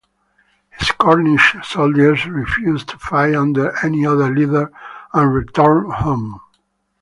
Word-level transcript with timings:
His 0.71 0.89
Cornish 0.93 1.55
soldiers 1.61 2.25
refused 2.25 2.89
to 2.89 2.97
fight 2.97 3.35
under 3.35 3.77
any 3.85 4.03
other 4.03 4.33
leader 4.33 4.73
and 5.13 5.31
returned 5.31 5.93
home. 5.93 6.41